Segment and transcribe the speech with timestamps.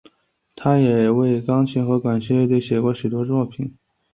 [0.55, 3.71] 他也为钢琴和管弦乐队写过许多作品。